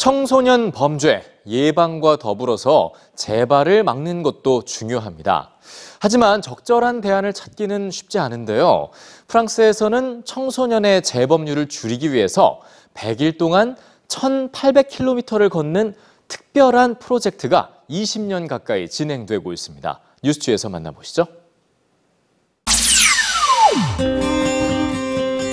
[0.00, 5.50] 청소년 범죄 예방과 더불어서 재발을 막는 것도 중요합니다.
[5.98, 8.88] 하지만 적절한 대안을 찾기는 쉽지 않은데요.
[9.28, 12.62] 프랑스에서는 청소년의 재범률을 줄이기 위해서
[12.94, 13.76] 100일 동안
[14.08, 15.94] 1,800km를 걷는
[16.28, 20.00] 특별한 프로젝트가 20년 가까이 진행되고 있습니다.
[20.22, 21.26] 뉴스취에서 만나보시죠.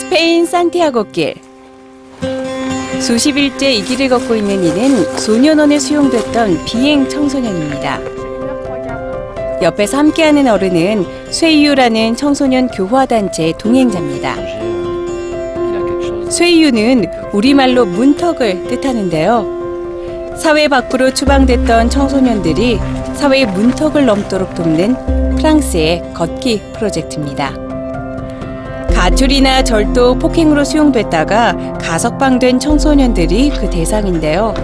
[0.00, 1.51] 스페인 산티아고 길.
[3.02, 7.98] 수십일째 이 길을 걷고 있는 이는 소년원에 수용됐던 비행 청소년입니다.
[9.60, 14.36] 옆에서 함께하는 어른은 쇠이유라는 청소년 교화단체 동행자입니다.
[16.30, 20.34] 쇠이유는 우리말로 문턱을 뜻하는데요.
[20.36, 22.78] 사회 밖으로 추방됐던 청소년들이
[23.14, 27.61] 사회의 문턱을 넘도록 돕는 프랑스의 걷기 프로젝트입니다.
[29.02, 34.54] 가출이나 절도, 폭행으로 수용됐다가 가석방된 청소년들이 그 대상인데요.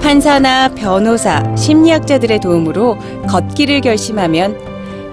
[0.00, 2.96] 판사나 변호사, 심리학자들의 도움으로
[3.28, 4.58] 걷기를 결심하면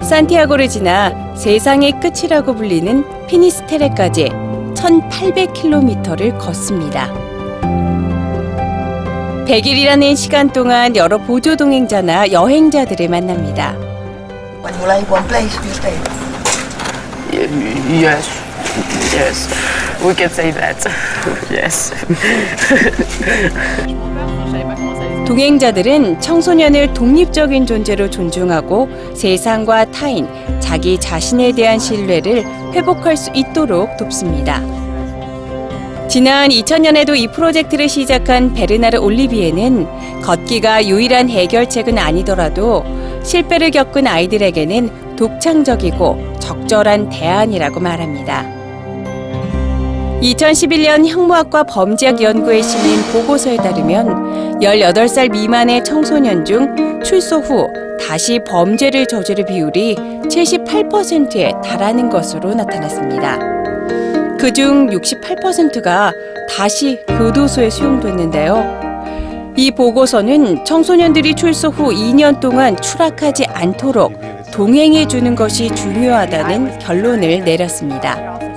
[0.02, 4.30] 산티아고를 지나 세상의 끝이라고 불리는 피니스테레까지
[4.73, 7.11] 1800km를 걷습니다.
[9.47, 13.73] 100일이라는 시간 동안 여러 보조 동행자나 여행자들을 만납니다.
[14.64, 15.97] When you like one place, you stay.
[18.02, 18.51] Yes,
[19.14, 19.47] yes,
[20.03, 20.86] we can say that.
[21.52, 21.91] Yes.
[25.25, 30.27] 동행자들은 청소년을 독립적인 존재로 존중하고 세상과 타인,
[30.59, 34.61] 자기 자신에 대한 신뢰를 회복할 수 있도록 돕습니다.
[36.09, 42.83] 지난 2000년에도 이 프로젝트를 시작한 베르나르 올리비에는 걷기가 유일한 해결책은 아니더라도
[43.23, 48.61] 실패를 겪은 아이들에게는 독창적이고 적절한 대안이라고 말합니다.
[50.22, 57.67] 2011년 형무학과 범죄학 연구에 실린 보고서에 따르면 18살 미만의 청소년 중 출소 후
[57.99, 63.39] 다시 범죄를 저지를 비율이 78%에 달하는 것으로 나타났습니다.
[64.37, 66.14] 그중 68%가
[66.48, 69.54] 다시 교도소에 수용됐는데요.
[69.58, 74.14] 이 보고서는 청소년들이 출소 후 2년 동안 추락하지 않도록
[74.52, 78.51] 동행해 주는 것이 중요하다는 결론을 내렸습니다.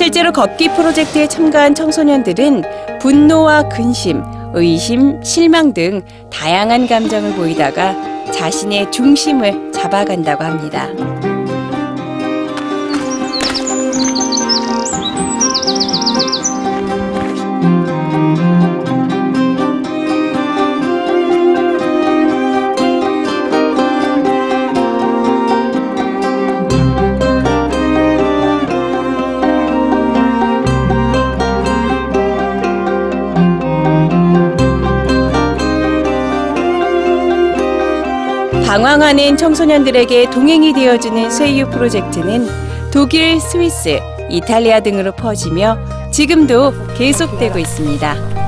[0.00, 2.62] 실제로 걷기 프로젝트에 참가한 청소년들은
[3.00, 4.22] 분노와 근심,
[4.54, 6.00] 의심, 실망 등
[6.30, 7.94] 다양한 감정을 보이다가
[8.32, 10.88] 자신의 중심을 잡아간다고 합니다.
[38.70, 42.46] 방황하는 청소년들에게 동행이 되어주는 쇠유 프로젝트는
[42.92, 43.98] 독일, 스위스,
[44.30, 45.76] 이탈리아 등으로 퍼지며
[46.12, 48.39] 지금도 계속되고 있습니다.